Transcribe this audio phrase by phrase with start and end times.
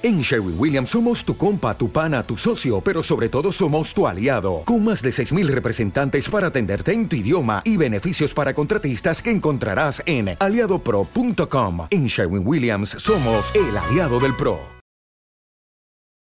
[0.00, 4.06] En Sherwin Williams somos tu compa, tu pana, tu socio, pero sobre todo somos tu
[4.06, 9.20] aliado, con más de 6.000 representantes para atenderte en tu idioma y beneficios para contratistas
[9.20, 11.88] que encontrarás en aliadopro.com.
[11.90, 14.60] En Sherwin Williams somos el aliado del PRO.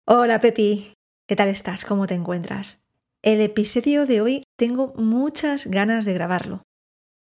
[0.07, 0.93] Hola Pepi,
[1.27, 1.85] ¿qué tal estás?
[1.85, 2.85] ¿Cómo te encuentras?
[3.23, 6.63] El episodio de hoy tengo muchas ganas de grabarlo.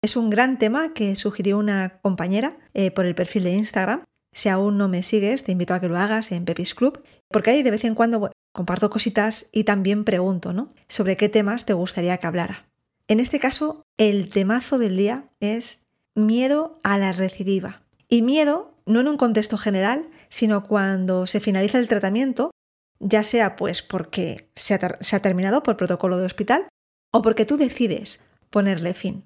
[0.04, 4.02] Es un gran tema que sugirió una compañera eh, por el perfil de Instagram
[4.36, 7.52] si aún no me sigues, te invito a que lo hagas en Pepis Club, porque
[7.52, 10.74] ahí de vez en cuando comparto cositas y también pregunto, ¿no?
[10.90, 12.68] Sobre qué temas te gustaría que hablara.
[13.08, 15.80] En este caso, el temazo del día es
[16.16, 17.82] miedo a la recidiva.
[18.10, 22.52] Y miedo no en un contexto general, sino cuando se finaliza el tratamiento,
[23.00, 26.68] ya sea pues porque se ha, se ha terminado por protocolo de hospital
[27.12, 29.24] o porque tú decides ponerle fin.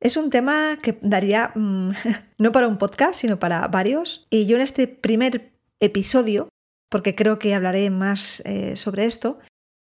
[0.00, 1.90] Es un tema que daría mm,
[2.38, 4.26] no para un podcast, sino para varios.
[4.30, 6.48] Y yo en este primer episodio,
[6.88, 9.38] porque creo que hablaré más eh, sobre esto,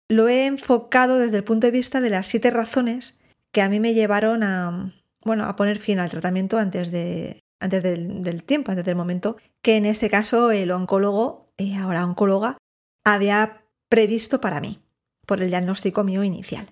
[0.10, 3.20] lo he enfocado desde el punto de vista de las siete razones
[3.54, 7.82] que a mí me llevaron a, bueno, a poner fin al tratamiento antes, de, antes
[7.82, 12.58] del, tiempo, antes del momento que en este caso el oncólogo, y ahora oncóloga,
[13.06, 14.80] había previsto para mí,
[15.26, 16.70] por el diagnóstico mío inicial.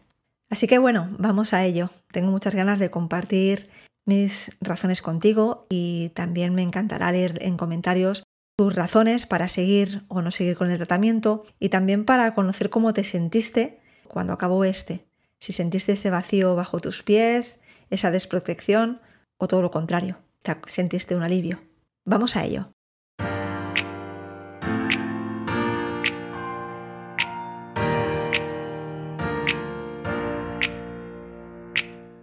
[0.49, 1.89] Así que bueno, vamos a ello.
[2.11, 3.69] Tengo muchas ganas de compartir
[4.05, 8.23] mis razones contigo y también me encantará leer en comentarios
[8.57, 12.93] tus razones para seguir o no seguir con el tratamiento y también para conocer cómo
[12.93, 15.05] te sentiste cuando acabó este.
[15.39, 18.99] Si sentiste ese vacío bajo tus pies, esa desprotección
[19.37, 21.61] o todo lo contrario, te sentiste un alivio.
[22.05, 22.71] Vamos a ello.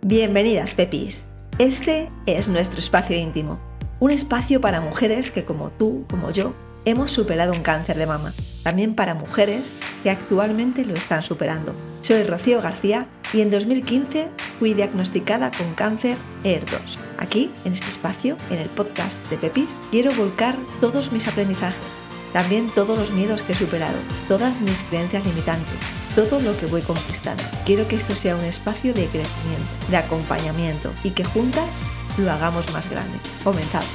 [0.09, 1.27] Bienvenidas, Pepis.
[1.59, 3.59] Este es nuestro espacio íntimo,
[3.99, 6.55] un espacio para mujeres que como tú, como yo,
[6.85, 8.33] hemos superado un cáncer de mama.
[8.62, 11.75] También para mujeres que actualmente lo están superando.
[12.03, 14.29] Soy Rocío García y en 2015
[14.61, 17.00] fui diagnosticada con cáncer ER2.
[17.19, 21.83] Aquí, en este espacio, en el podcast de Pepis, quiero volcar todos mis aprendizajes,
[22.33, 26.81] también todos los miedos que he superado, todas mis creencias limitantes todo lo que voy
[26.81, 27.44] conquistando.
[27.66, 31.69] Quiero que esto sea un espacio de crecimiento, de acompañamiento y que juntas
[32.16, 33.19] lo hagamos más grande.
[33.44, 33.87] Comenzamos.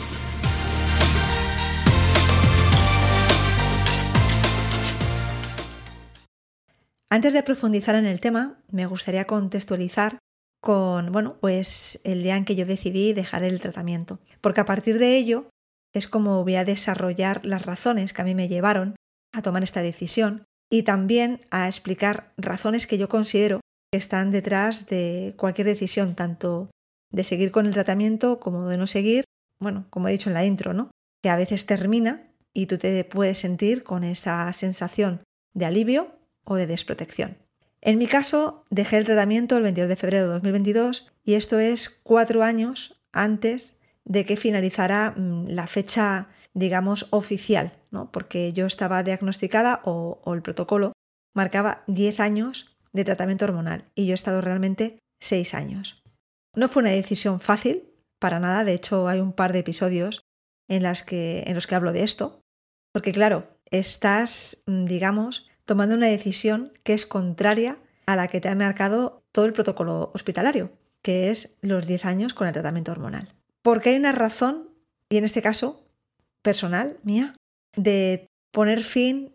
[7.09, 10.20] Antes de profundizar en el tema, me gustaría contextualizar
[10.62, 15.00] con, bueno, pues el día en que yo decidí dejar el tratamiento, porque a partir
[15.00, 15.50] de ello
[15.92, 18.96] es como voy a desarrollar las razones que a mí me llevaron
[19.34, 23.59] a tomar esta decisión y también a explicar razones que yo considero
[23.92, 26.72] que están detrás de cualquier decisión, tanto
[27.12, 29.26] de seguir con el tratamiento como de no seguir,
[29.59, 30.90] bueno, como he dicho en la intro, ¿no?
[31.22, 35.22] Que a veces termina y tú te puedes sentir con esa sensación
[35.54, 36.16] de alivio
[36.46, 37.38] o de desprotección.
[37.82, 41.90] En mi caso, dejé el tratamiento el 22 de febrero de 2022 y esto es
[41.90, 48.12] cuatro años antes de que finalizara mm, la fecha digamos, oficial, ¿no?
[48.12, 50.94] porque yo estaba diagnosticada o, el protocolo
[51.35, 56.03] marcaba 10 años de tratamiento hormonal y yo he estado realmente 6 años.
[56.56, 60.24] No fue una decisión fácil, para nada, de hecho hay un par de episodios
[60.68, 62.41] en, en los que hablo de esto,
[62.94, 68.50] porque claro, estás, mm, digamos, tomando una decisión que es contraria a la que te
[68.50, 70.72] ha marcado todo el protocolo hospitalario,
[71.02, 73.34] que es los 10 años con el tratamiento hormonal.
[73.62, 74.69] Porque hay una razón,
[75.09, 75.88] y en este caso
[76.41, 77.35] personal mía
[77.76, 79.34] de poner fin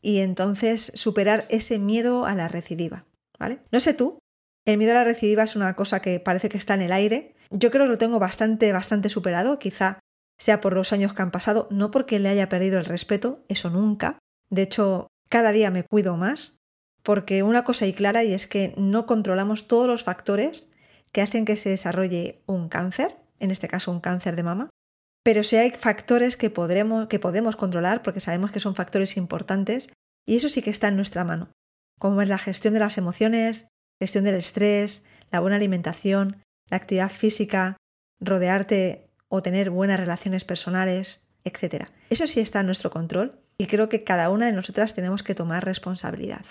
[0.00, 3.04] y entonces superar ese miedo a la recidiva,
[3.38, 3.60] ¿vale?
[3.70, 4.18] No sé tú,
[4.64, 7.34] el miedo a la recidiva es una cosa que parece que está en el aire.
[7.50, 9.98] Yo creo que lo tengo bastante, bastante superado, quizá
[10.38, 13.68] sea por los años que han pasado, no porque le haya perdido el respeto, eso
[13.68, 14.18] nunca.
[14.48, 16.56] De hecho, cada día me cuido más,
[17.02, 20.72] porque una cosa y clara y es que no controlamos todos los factores
[21.12, 24.70] que hacen que se desarrolle un cáncer, en este caso un cáncer de mama,
[25.22, 29.90] pero sí hay factores que, podremos, que podemos controlar porque sabemos que son factores importantes
[30.26, 31.50] y eso sí que está en nuestra mano,
[31.98, 33.68] como es la gestión de las emociones,
[34.00, 37.76] gestión del estrés, la buena alimentación, la actividad física,
[38.20, 41.86] rodearte o tener buenas relaciones personales, etc.
[42.10, 45.34] Eso sí está en nuestro control y creo que cada una de nosotras tenemos que
[45.34, 46.44] tomar responsabilidad.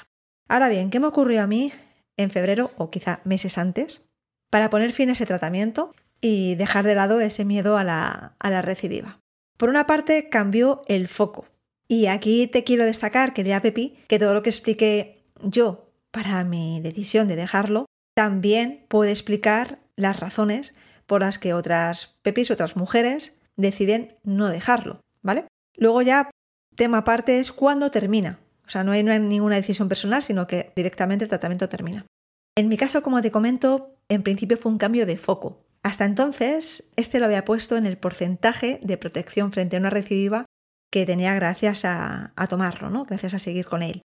[0.47, 1.73] Ahora bien, ¿qué me ocurrió a mí
[2.17, 4.05] en febrero o quizá meses antes?
[4.49, 8.49] Para poner fin a ese tratamiento y dejar de lado ese miedo a la, a
[8.49, 9.19] la recidiva.
[9.57, 11.47] Por una parte, cambió el foco.
[11.87, 16.79] Y aquí te quiero destacar, querida Pepi, que todo lo que expliqué yo para mi
[16.81, 20.75] decisión de dejarlo, también puede explicar las razones
[21.05, 25.45] por las que otras Pepis, otras mujeres, deciden no dejarlo, ¿vale?
[25.75, 26.29] Luego ya
[26.75, 28.39] tema aparte es cuándo termina.
[28.65, 32.05] O sea, no hay, no hay ninguna decisión personal, sino que directamente el tratamiento termina.
[32.55, 35.65] En mi caso, como te comento, en principio fue un cambio de foco.
[35.83, 40.45] Hasta entonces, este lo había puesto en el porcentaje de protección frente a una recidiva
[40.91, 43.05] que tenía gracias a, tomarlo, ¿no?
[43.05, 44.01] Gracias a seguir con él.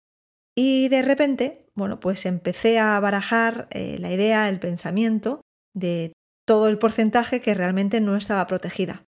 [0.56, 5.42] Y de repente, bueno, pues empecé a barajar eh, la idea, el pensamiento
[5.74, 6.13] de
[6.45, 9.06] todo el porcentaje que realmente no estaba protegida.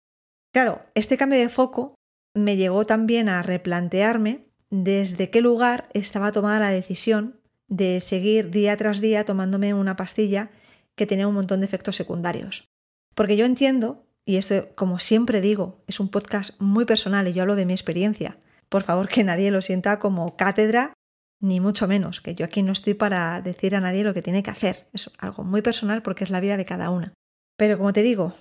[0.53, 1.95] Claro, este cambio de foco
[2.35, 8.75] me llegó también a replantearme desde qué lugar estaba tomada la decisión de seguir día
[8.77, 10.51] tras día tomándome una pastilla
[11.01, 12.69] que tenía un montón de efectos secundarios.
[13.15, 17.41] Porque yo entiendo, y esto como siempre digo, es un podcast muy personal y yo
[17.41, 18.37] hablo de mi experiencia.
[18.69, 20.93] Por favor, que nadie lo sienta como cátedra,
[21.41, 24.43] ni mucho menos, que yo aquí no estoy para decir a nadie lo que tiene
[24.43, 24.89] que hacer.
[24.93, 27.15] Es algo muy personal porque es la vida de cada una.
[27.57, 28.35] Pero como te digo,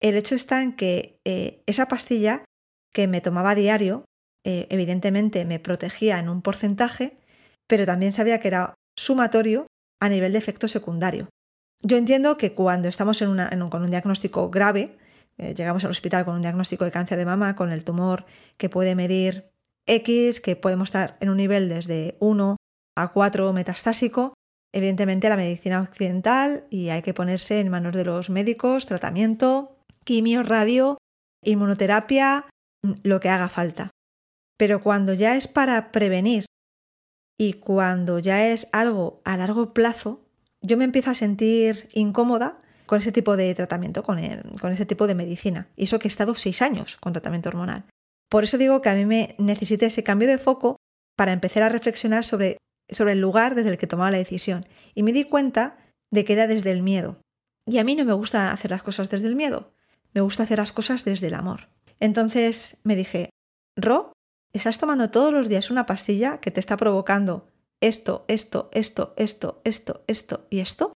[0.00, 2.42] el hecho está en que eh, esa pastilla
[2.94, 4.06] que me tomaba a diario,
[4.46, 7.18] eh, evidentemente me protegía en un porcentaje,
[7.66, 9.66] pero también sabía que era sumatorio
[10.00, 11.28] a nivel de efecto secundario.
[11.82, 14.98] Yo entiendo que cuando estamos con un diagnóstico grave,
[15.36, 18.26] eh, llegamos al hospital con un diagnóstico de cáncer de mama, con el tumor
[18.56, 19.50] que puede medir
[19.86, 22.56] X, que podemos estar en un nivel desde 1
[22.96, 24.34] a 4 metastásico,
[24.72, 30.42] evidentemente la medicina occidental y hay que ponerse en manos de los médicos, tratamiento, quimio,
[30.42, 30.98] radio,
[31.44, 32.46] inmunoterapia,
[33.04, 33.90] lo que haga falta.
[34.58, 36.46] Pero cuando ya es para prevenir
[37.38, 40.27] y cuando ya es algo a largo plazo,
[40.62, 44.18] yo me empiezo a sentir incómoda con ese tipo de tratamiento, con,
[44.60, 45.68] con ese tipo de medicina.
[45.76, 47.84] Y eso que he estado seis años con tratamiento hormonal.
[48.30, 50.76] Por eso digo que a mí me necesita ese cambio de foco
[51.16, 52.58] para empezar a reflexionar sobre,
[52.88, 54.64] sobre el lugar desde el que tomaba la decisión.
[54.94, 55.78] Y me di cuenta
[56.10, 57.20] de que era desde el miedo.
[57.66, 59.72] Y a mí no me gusta hacer las cosas desde el miedo,
[60.14, 61.68] me gusta hacer las cosas desde el amor.
[62.00, 63.30] Entonces me dije,
[63.76, 64.12] Ro,
[64.54, 67.46] estás tomando todos los días una pastilla que te está provocando
[67.80, 70.92] esto, esto, esto, esto, esto, esto y esto.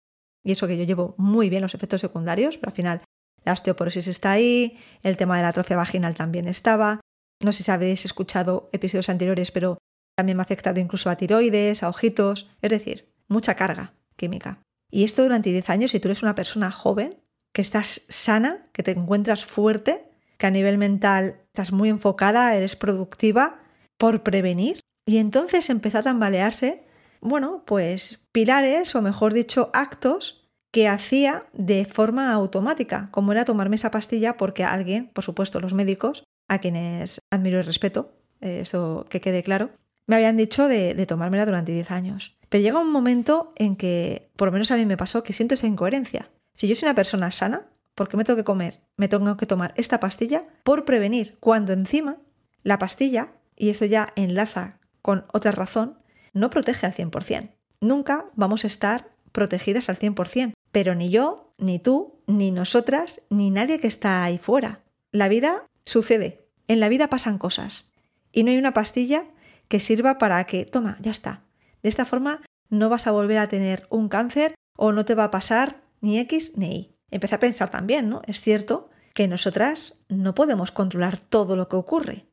[0.44, 3.02] Y eso que yo llevo muy bien los efectos secundarios, pero al final
[3.44, 7.00] la osteoporosis está ahí, el tema de la atrofia vaginal también estaba.
[7.42, 9.78] No sé si habéis escuchado episodios anteriores, pero
[10.16, 14.60] también me ha afectado incluso a tiroides, a ojitos, es decir, mucha carga química.
[14.90, 17.16] Y esto durante 10 años, si tú eres una persona joven,
[17.54, 22.76] que estás sana, que te encuentras fuerte, que a nivel mental estás muy enfocada, eres
[22.76, 23.60] productiva,
[23.98, 24.79] por prevenir.
[25.10, 26.84] Y entonces empezó a tambalearse,
[27.20, 33.74] bueno, pues pilares, o mejor dicho, actos que hacía de forma automática, como era tomarme
[33.74, 39.04] esa pastilla porque alguien, por supuesto los médicos, a quienes admiro y respeto, eh, eso
[39.10, 39.70] que quede claro,
[40.06, 42.38] me habían dicho de, tomármela durante 10 años.
[42.48, 45.54] Pero llega un momento en que, por lo menos a mí me pasó, que siento
[45.54, 46.30] esa incoherencia.
[46.54, 47.66] Si yo soy una persona sana,
[47.96, 48.78] ¿por qué me tengo que comer?
[48.96, 52.18] Me tengo que tomar esta pastilla por prevenir, cuando encima
[52.62, 55.98] la pastilla, y esto ya enlaza con otra razón,
[56.32, 57.50] no protege al 100%.
[57.80, 63.50] Nunca vamos a estar protegidas al 100%, pero ni yo, ni tú, ni nosotras, ni
[63.50, 64.82] nadie que está ahí fuera.
[65.12, 67.92] La vida sucede, en la vida pasan cosas,
[68.32, 69.24] y no hay una pastilla
[69.68, 71.44] que sirva para que, toma, ya está.
[71.82, 75.24] De esta forma no vas a volver a tener un cáncer o no te va
[75.24, 76.96] a pasar ni X ni Y.
[77.10, 78.22] Empecé a pensar también, ¿no?
[78.26, 82.26] Es cierto que nosotras no podemos controlar todo lo que ocurre.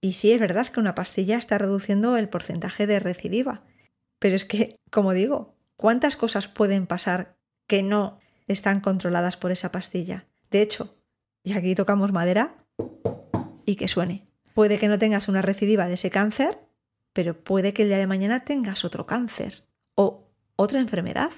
[0.00, 3.64] Y sí es verdad que una pastilla está reduciendo el porcentaje de recidiva.
[4.18, 7.36] Pero es que, como digo, ¿cuántas cosas pueden pasar
[7.66, 10.26] que no están controladas por esa pastilla?
[10.50, 10.96] De hecho,
[11.42, 12.64] y aquí tocamos madera
[13.64, 14.26] y que suene.
[14.54, 16.58] Puede que no tengas una recidiva de ese cáncer,
[17.12, 19.64] pero puede que el día de mañana tengas otro cáncer
[19.94, 21.30] o otra enfermedad.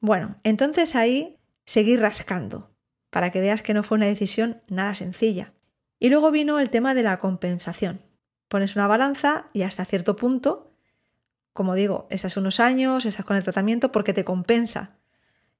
[0.00, 2.74] Bueno, entonces ahí seguir rascando,
[3.10, 5.54] para que veas que no fue una decisión nada sencilla.
[5.98, 8.00] Y luego vino el tema de la compensación.
[8.48, 10.72] Pones una balanza y hasta cierto punto,
[11.52, 14.96] como digo, estás unos años, estás con el tratamiento porque te compensa.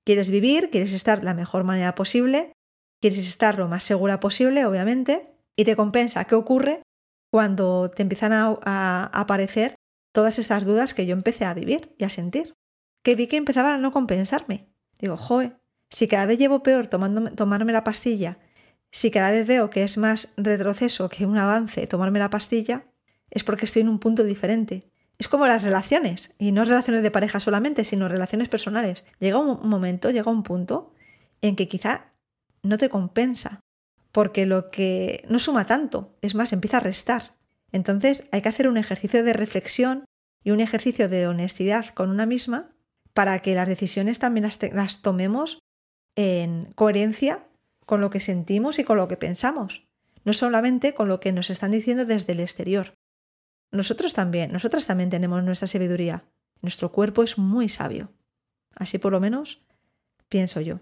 [0.05, 2.53] Quieres vivir, quieres estar la mejor manera posible,
[3.01, 6.25] quieres estar lo más segura posible, obviamente, y te compensa.
[6.25, 6.83] ¿Qué ocurre
[7.31, 9.75] cuando te empiezan a, aparecer
[10.13, 12.55] todas estas dudas que yo empecé a vivir y a sentir?
[13.03, 14.69] Que vi que empezaban a no compensarme.
[14.99, 15.53] Digo, joe,
[15.91, 18.39] si cada vez llevo peor tomarme la pastilla
[18.91, 22.87] si cada vez veo que es más retroceso que un avance tomarme la pastilla,
[23.31, 24.91] es porque estoy en un punto diferente.
[25.19, 29.05] Es como las relaciones, y no relaciones de pareja solamente, sino relaciones personales.
[29.19, 30.93] Llega un momento, llega un punto
[31.43, 32.13] en que quizá
[32.63, 33.61] no te compensa,
[34.13, 37.37] porque lo que no suma tanto, es más, empieza a restar.
[37.73, 40.05] Entonces hay que hacer un ejercicio de reflexión
[40.43, 42.71] y un ejercicio de honestidad con una misma
[43.13, 45.59] para que las decisiones también las, las tomemos
[46.17, 47.48] en coherencia
[47.89, 49.89] con lo que sentimos y con lo que pensamos,
[50.23, 52.93] no solamente con lo que nos están diciendo desde el exterior.
[53.73, 56.29] nosotros también, nosotras también tenemos nuestra sabiduría.
[56.61, 58.13] Nuestro cuerpo es muy sabio.
[58.75, 59.65] Así por lo menos
[60.29, 60.81] pienso yo.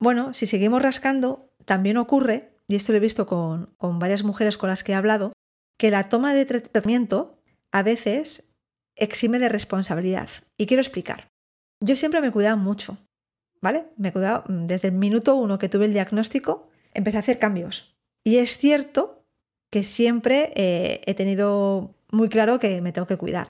[0.00, 4.56] Bueno, si seguimos rascando, también ocurre, y esto lo he visto con, con varias mujeres
[4.56, 5.32] con las que he hablado,
[5.78, 8.50] que la toma de tratamiento a veces
[8.96, 10.30] exime de responsabilidad.
[10.56, 11.28] Y quiero explicar.
[11.78, 12.98] Yo siempre me he cuidado mucho,
[13.64, 13.86] ¿vale?
[13.96, 17.38] Me he cuidado mm, desde el minuto uno que tuve el diagnóstico, empecé a hacer
[17.38, 17.96] cambios.
[18.22, 19.24] Y es cierto
[19.72, 23.48] que siempre eh, he tenido muy claro que me tengo que cuidar.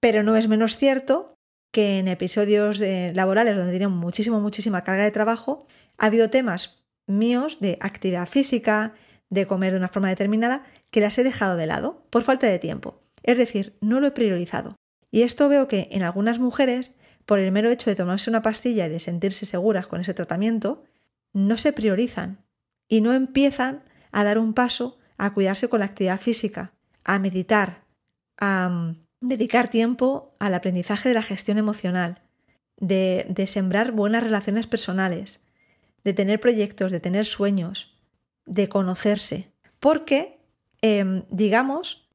[0.00, 1.34] Pero no es menos cierto
[1.72, 5.66] que en episodios eh, laborales donde tenía muchísimo, muchísima carga de trabajo,
[5.96, 8.94] ha habido temas míos de actividad física,
[9.30, 12.58] de comer de una forma determinada, que las he dejado de lado por falta de
[12.58, 13.00] tiempo.
[13.22, 14.76] Es decir, no lo he priorizado.
[15.10, 18.86] Y esto veo que en algunas mujeres, por el mero hecho de tomarse una pastilla
[18.86, 20.84] y de sentirse seguras con ese tratamiento,
[21.32, 22.44] no se priorizan
[22.88, 26.72] y no empiezan a dar un paso a cuidarse con la actividad física,
[27.04, 27.84] a meditar,
[28.38, 32.22] a mm, dedicar tiempo al aprendizaje de la gestión emocional,
[32.76, 35.40] de, de sembrar buenas relaciones personales,
[36.02, 37.98] de tener proyectos, de tener sueños,
[38.44, 39.52] de conocerse.
[39.78, 40.34] Porque
[40.86, 42.10] Em, digamos,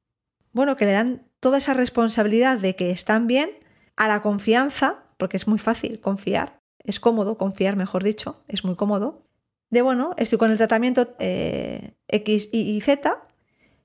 [0.52, 3.50] bueno, que le dan toda esa responsabilidad de que están bien
[3.96, 8.76] a la confianza, porque es muy fácil confiar, es cómodo confiar, mejor dicho, es muy
[8.76, 9.26] cómodo,
[9.70, 13.26] de bueno, estoy con el tratamiento eh, X, Y Z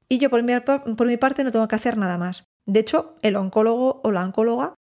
[0.09, 2.45] y yo por mi, por mi parte no tengo que hacer nada más.
[2.65, 4.75] De hecho, el oncólogo o la oncóloga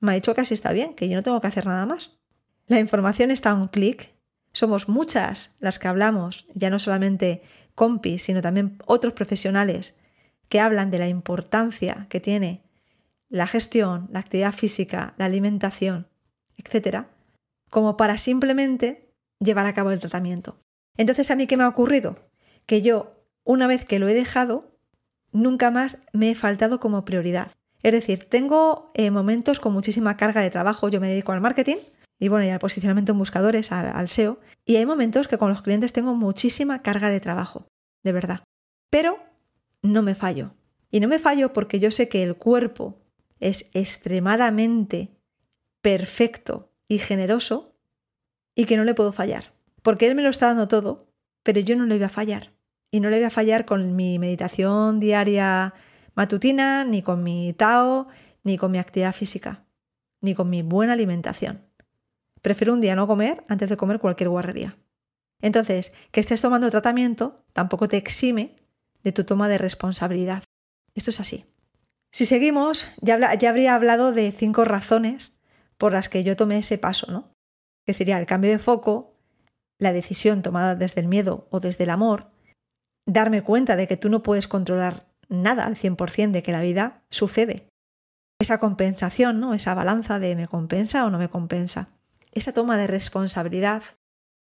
[0.00, 2.18] me ha dicho que así está bien, que yo no tengo que hacer nada más.
[2.66, 4.14] La información está a un clic.
[4.52, 7.42] Somos muchas las que hablamos, ya no solamente
[7.74, 9.98] compis, sino también otros profesionales
[10.48, 12.62] que hablan de la importancia que tiene
[13.30, 16.08] la gestión, la actividad física, la alimentación,
[16.56, 17.08] etcétera,
[17.70, 20.58] como para simplemente llevar a cabo el tratamiento.
[20.96, 22.28] Entonces, ¿a mí qué me ha ocurrido?
[22.66, 24.76] Que yo, una vez que lo he dejado,
[25.32, 27.52] nunca más me he faltado como prioridad.
[27.82, 31.78] Es decir, tengo eh, momentos con muchísima carga de trabajo, yo me dedico al marketing,
[32.18, 34.38] y bueno, y al posicionamiento en buscadores, al, SEO.
[34.66, 37.66] Y hay momentos que con los clientes tengo muchísima carga de trabajo,
[38.04, 38.44] de verdad.
[38.90, 39.18] Pero
[39.82, 40.52] no me fallo.
[40.90, 42.98] Y no me fallo porque yo sé que el cuerpo
[43.40, 45.16] es extremadamente
[45.80, 47.76] perfecto y generoso
[48.54, 49.52] y que no le puedo fallar.
[49.82, 51.08] Porque él me lo está dando todo,
[51.42, 52.52] pero yo no le voy a fallar.
[52.90, 55.74] Y no le voy a fallar con mi meditación diaria
[56.14, 58.08] matutina, ni con mi Tao,
[58.42, 59.64] ni con mi actividad física,
[60.20, 61.64] ni con mi buena alimentación.
[62.42, 64.76] Prefiero un día no comer antes de comer cualquier guarrería.
[65.40, 68.56] Entonces, que estés tomando tratamiento tampoco te exime
[69.02, 70.42] de tu toma de responsabilidad.
[70.94, 71.49] Esto es así.
[72.12, 75.38] Si seguimos, ya, habría hablado de cinco razones
[75.78, 77.32] por las que yo tomé ese paso, ¿no?
[77.86, 79.14] Que sería el cambio de foco,
[79.78, 82.30] la decisión tomada desde el miedo o desde el amor,
[83.06, 87.04] darme cuenta de que tú no puedes controlar nada al 100% de que la vida
[87.10, 87.68] sucede.
[88.40, 89.54] Esa compensación, ¿no?
[89.54, 91.90] Esa balanza de me compensa o no me compensa
[92.32, 93.82] esa toma de responsabilidad.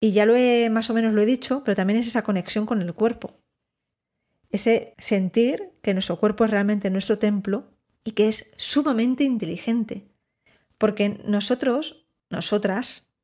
[0.00, 2.66] Y ya lo he, más o menos lo he dicho, pero también es esa conexión
[2.66, 3.34] con el cuerpo.
[4.52, 7.72] Ese sentir que nuestro cuerpo es realmente nuestro templo
[8.04, 10.06] y que es sumamente inteligente.
[10.78, 13.14] Porque nosotros, nosotras,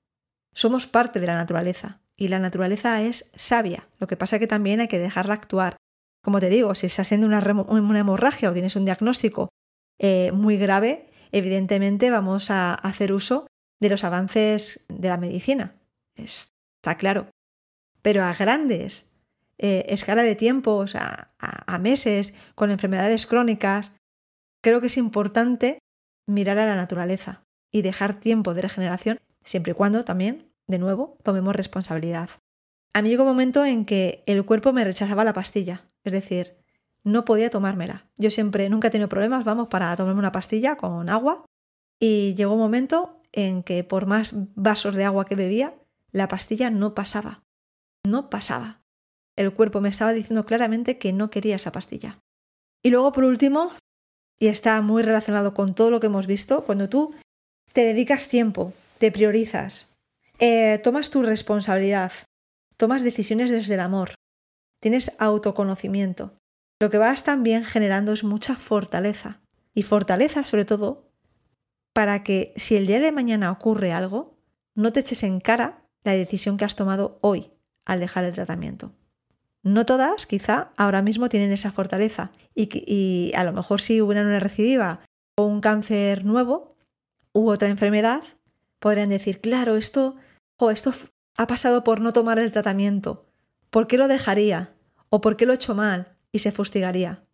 [0.54, 3.88] somos parte de la naturaleza y la naturaleza es sabia.
[3.98, 5.76] Lo que pasa es que también hay que dejarla actuar.
[6.22, 7.38] Como te digo, si estás haciendo una,
[7.98, 9.50] hemorragia o tienes un diagnóstico
[9.98, 13.46] eh, muy grave, evidentemente vamos a hacer uso
[13.80, 15.76] de los avances de la medicina.
[16.16, 17.28] Está claro.
[18.02, 19.12] Pero a grandes
[19.58, 23.96] eh, escala de tiempos, a, a meses, con enfermedades crónicas,
[24.62, 25.78] creo que es importante
[26.26, 31.18] mirar a la naturaleza y dejar tiempo de regeneración, siempre y cuando también, de nuevo,
[31.22, 32.30] tomemos responsabilidad.
[32.94, 36.56] A mí llegó un momento en que el cuerpo me rechazaba la pastilla, es decir,
[37.04, 38.06] no podía tomármela.
[38.16, 41.44] Yo siempre, nunca he tenido problemas, vamos, para tomarme una pastilla con agua.
[42.00, 45.74] Y llegó un momento en que por más vasos de agua que bebía,
[46.12, 47.42] la pastilla no pasaba.
[48.04, 48.82] No pasaba.
[49.38, 52.18] El cuerpo me estaba diciendo claramente que no quería esa pastilla.
[52.82, 53.72] Y luego, por último,
[54.38, 57.14] y está muy relacionado con todo lo que hemos visto, cuando tú
[57.72, 59.94] te dedicas tiempo, te priorizas,
[60.40, 62.12] eh, tomas tu responsabilidad,
[62.76, 64.14] tomas decisiones desde el amor,
[64.80, 66.38] tienes autoconocimiento,
[66.80, 69.40] lo que vas también generando es mucha fortaleza.
[69.74, 71.08] Y fortaleza, sobre todo,
[71.92, 74.36] para que si el día de mañana ocurre algo,
[74.74, 77.50] no te eches en cara la decisión que has tomado hoy
[77.84, 78.92] al dejar el tratamiento.
[79.62, 84.40] No todas, quizá, ahora mismo tienen esa fortaleza y, a lo mejor si hubiera una
[84.40, 85.00] recidiva
[85.36, 86.76] o un cáncer nuevo
[87.32, 88.22] u otra enfermedad,
[88.78, 90.16] podrían decir, claro, esto,
[90.70, 90.92] esto
[91.36, 93.26] ha pasado por no tomar el tratamiento.
[93.70, 94.74] ¿Por qué lo dejaría?
[95.10, 96.16] ¿O por qué lo he hecho mal?
[96.32, 97.24] Y se fustigaría.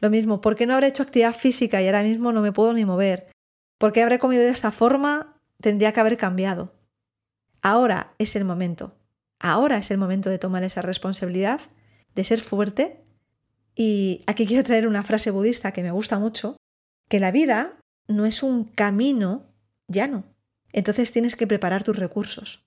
[0.00, 2.72] Lo mismo, ¿por qué no habré hecho actividad física y ahora mismo no me puedo
[2.72, 3.26] ni mover?
[3.78, 5.38] ¿Por qué habré comido de esta forma?
[5.60, 6.72] Tendría que haber cambiado.
[7.62, 8.94] Ahora es el momento.
[9.46, 11.60] Ahora es el momento de tomar esa responsabilidad,
[12.14, 13.04] de ser fuerte.
[13.74, 16.56] Y aquí quiero traer una frase budista que me gusta mucho,
[17.10, 19.52] que la vida no es un camino
[19.86, 20.24] llano.
[20.72, 22.64] Entonces tienes que preparar tus recursos.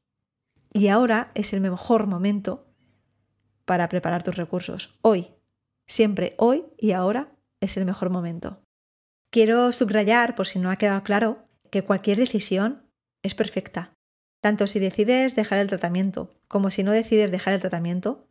[0.71, 2.71] Y ahora es el mejor momento
[3.65, 4.99] para preparar tus recursos.
[5.01, 5.33] Hoy,
[5.87, 8.61] siempre hoy y ahora es el mejor momento.
[9.31, 12.87] Quiero subrayar, por si no ha quedado claro, que cualquier decisión
[13.23, 13.95] es perfecta.
[14.43, 18.27] Tanto si decides dejar el tratamiento como si no decides dejar el tratamiento,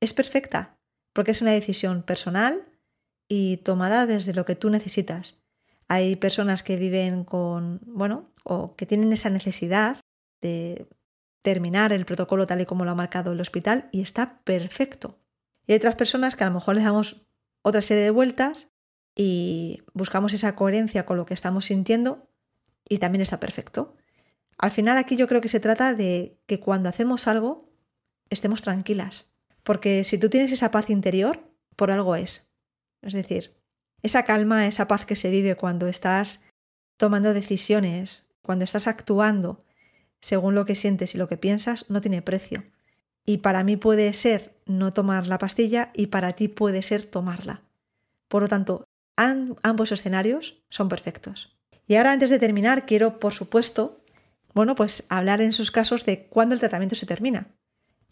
[0.00, 0.78] es perfecta,
[1.12, 2.66] porque es una decisión personal
[3.28, 5.42] y tomada desde lo que tú necesitas.
[5.88, 9.98] Hay personas que viven con, bueno, o que tienen esa necesidad
[10.40, 10.88] de
[11.42, 15.18] terminar el protocolo tal y como lo ha marcado el hospital y está perfecto.
[15.66, 17.26] Y hay otras personas que a lo mejor les damos
[17.62, 18.72] otra serie de vueltas
[19.14, 22.28] y buscamos esa coherencia con lo que estamos sintiendo
[22.88, 23.96] y también está perfecto.
[24.60, 27.72] Al final aquí yo creo que se trata de que cuando hacemos algo
[28.28, 31.40] estemos tranquilas, porque si tú tienes esa paz interior,
[31.76, 32.52] por algo es.
[33.00, 33.56] Es decir,
[34.02, 36.44] esa calma, esa paz que se vive cuando estás
[36.98, 39.64] tomando decisiones, cuando estás actuando
[40.20, 42.64] según lo que sientes y lo que piensas, no tiene precio.
[43.24, 47.62] Y para mí puede ser no tomar la pastilla y para ti puede ser tomarla.
[48.28, 48.84] Por lo tanto,
[49.16, 51.58] ambos escenarios son perfectos.
[51.86, 53.99] Y ahora antes de terminar, quiero, por supuesto,
[54.54, 57.48] bueno, pues hablar en sus casos de cuándo el tratamiento se termina.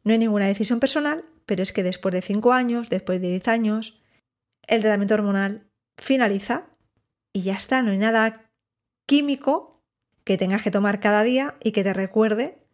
[0.04, 3.49] No hay ninguna decisión personal, pero es que después de 5 años, después de 10
[3.49, 4.02] años,
[4.66, 6.66] el tratamiento hormonal finaliza
[7.33, 8.50] y ya está, no hay nada
[9.07, 9.83] químico
[10.25, 12.64] que tengas que tomar cada día y que te recuerde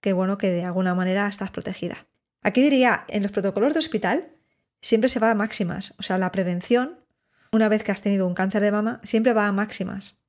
[0.00, 2.06] que bueno, que de alguna manera estás protegida.
[2.42, 4.36] Aquí diría, en los protocolos de hospital
[4.80, 7.04] siempre se va a máximas, o sea, la prevención,
[7.52, 10.22] una vez que has tenido un cáncer de mama, siempre va a máximas,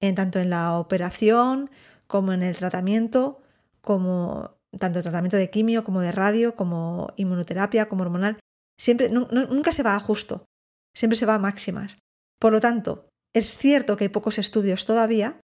[0.00, 1.70] en tanto en la operación
[2.14, 3.42] como en el tratamiento,
[3.80, 8.38] como tanto el tratamiento de quimio como de radio, como inmunoterapia, como hormonal,
[8.78, 10.44] siempre nunca se va a justo,
[10.94, 11.98] siempre se va a máximas.
[12.38, 15.40] Por lo tanto, es cierto que hay pocos estudios todavía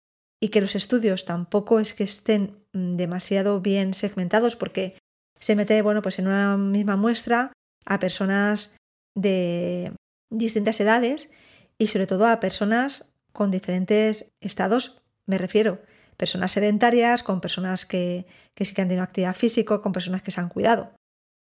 [0.41, 4.97] y que los estudios tampoco es que estén mm, demasiado bien segmentados porque
[5.39, 7.53] se mete, bueno, pues en una misma muestra
[7.85, 8.75] a personas
[9.15, 9.93] de
[10.31, 11.29] distintas edades
[11.77, 15.83] y sobre todo a personas con diferentes estados, me refiero,
[16.17, 20.31] personas sedentarias, con personas que, que sí que han tenido actividad física, con personas que
[20.31, 20.95] se han cuidado.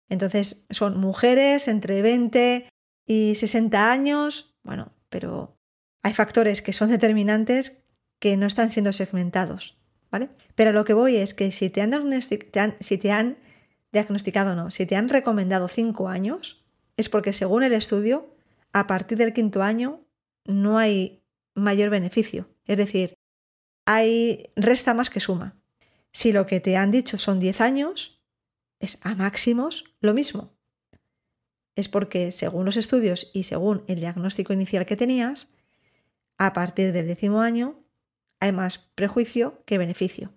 [0.09, 2.69] Entonces son mujeres entre 20
[3.07, 5.57] y 60 años, bueno, pero
[6.03, 7.85] hay factores que son determinantes
[8.21, 9.79] que no están siendo segmentados,
[10.11, 10.29] ¿vale?
[10.55, 13.37] Pero lo que voy es que si te han, si te han
[13.93, 16.65] diagnosticado no, si te han recomendado cinco años,
[16.97, 18.35] es porque según el estudio,
[18.73, 20.05] a partir del quinto año
[20.47, 21.23] no hay
[21.55, 22.49] mayor beneficio.
[22.65, 23.15] Es decir,
[24.57, 25.57] resta más que suma.
[26.13, 28.23] Si lo que te han dicho son 10 años,
[28.81, 30.53] es a máximos lo mismo.
[31.75, 35.49] Es porque según los estudios y según el diagnóstico inicial que tenías,
[36.37, 37.85] a partir del décimo año
[38.41, 40.33] hay más prejuicio que beneficio.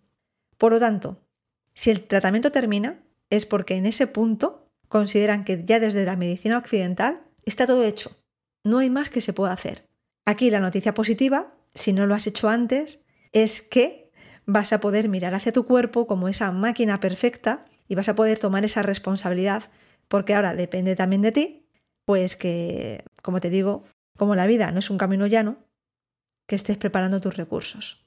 [0.57, 1.23] Por lo tanto,
[1.73, 6.57] si el tratamiento termina, es porque en ese punto consideran que ya desde la medicina
[6.57, 8.11] occidental está todo hecho.
[8.63, 9.87] No hay más que se pueda hacer.
[10.25, 14.11] Aquí la noticia positiva, si no lo has hecho antes, es que
[14.45, 18.39] vas a poder mirar hacia tu cuerpo como esa máquina perfecta y vas a poder
[18.39, 19.63] tomar esa responsabilidad
[20.07, 21.69] porque ahora depende también de ti,
[22.05, 23.85] pues que, como te digo,
[24.17, 25.57] como la vida no es un camino llano,
[26.47, 28.05] que estés preparando tus recursos.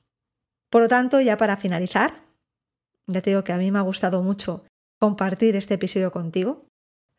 [0.70, 2.22] Por lo tanto, ya para finalizar,
[3.06, 4.64] ya te digo que a mí me ha gustado mucho
[5.00, 6.66] compartir este episodio contigo,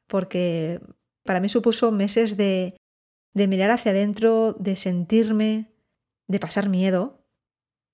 [0.07, 0.81] porque
[1.23, 2.77] para mí supuso meses de,
[3.33, 5.71] de mirar hacia adentro, de sentirme,
[6.27, 7.24] de pasar miedo,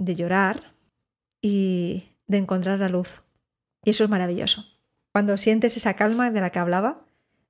[0.01, 0.73] de llorar
[1.41, 3.23] y de encontrar la luz.
[3.83, 4.65] Y eso es maravilloso.
[5.13, 7.05] Cuando sientes esa calma de la que hablaba,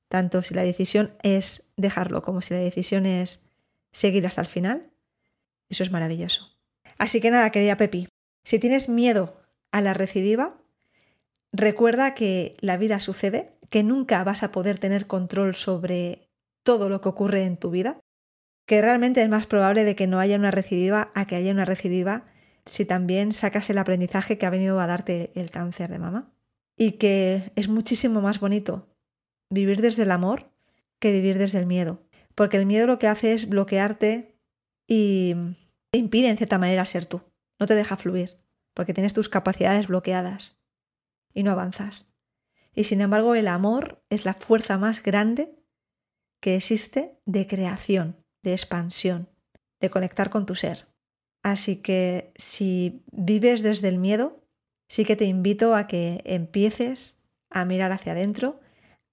[0.10, 3.50] tanto si la decisión es dejarlo como si la decisión es
[3.94, 4.92] seguir hasta el final,
[5.70, 6.58] eso es maravilloso.
[6.98, 8.08] Así que nada, querida Pepi,
[8.44, 10.58] si tienes miedo a la recidiva,
[11.54, 16.28] recuerda que la vida sucede, que nunca vas a poder tener control sobre
[16.64, 18.02] todo lo que ocurre en tu vida,
[18.66, 21.66] que realmente es más probable de que no haya una recidiva a que haya una
[21.66, 22.26] recidiva
[22.65, 26.34] si también sacas el aprendizaje que ha venido a darte el cáncer de mama.
[26.78, 28.88] Y que es muchísimo más bonito
[29.50, 30.52] vivir desde el amor
[31.00, 32.02] que vivir desde el miedo.
[32.36, 34.39] Porque el miedo lo que hace es bloquearte
[34.88, 35.36] y
[35.91, 37.21] te impide en cierta manera ser tú,
[37.60, 38.38] no te deja fluir,
[38.74, 40.62] porque tienes tus capacidades bloqueadas
[41.34, 42.13] y no avanzas.
[42.74, 45.56] Y sin embargo el amor es la fuerza más grande
[46.39, 48.21] que existe de creación.
[48.43, 49.30] de expansión,
[49.80, 50.90] de conectar con tu ser.
[51.43, 54.43] Así que si vives desde el miedo,
[54.88, 58.60] sí que te invito a que empieces a mirar hacia adentro,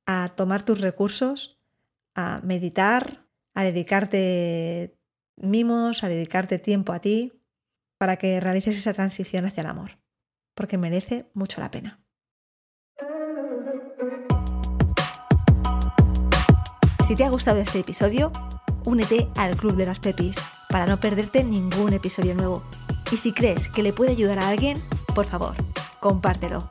[0.06, 1.60] a tomar tus recursos,
[2.14, 4.98] a meditar, a dedicarte
[5.36, 7.32] mimos, a dedicarte tiempo a ti,
[7.98, 9.98] para que realices esa transición hacia el amor,
[10.54, 12.00] porque merece mucho la pena.
[17.06, 18.30] Si te ha gustado este episodio,
[18.84, 20.38] únete al Club de las Pepis
[20.68, 22.62] para no perderte ningún episodio nuevo.
[23.10, 24.82] Y si crees que le puede ayudar a alguien,
[25.14, 25.54] por favor,
[26.00, 26.70] compártelo.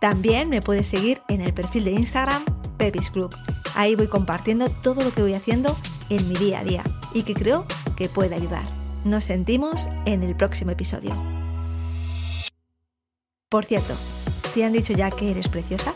[0.00, 2.44] También me puedes seguir en el perfil de Instagram
[2.78, 3.34] Pepis Club.
[3.74, 5.76] Ahí voy compartiendo todo lo que voy haciendo
[6.08, 8.64] en mi día a día y que creo que puede ayudar.
[9.04, 11.16] Nos sentimos en el próximo episodio.
[13.48, 13.94] Por cierto,
[14.54, 15.92] ¿te han dicho ya que eres preciosa?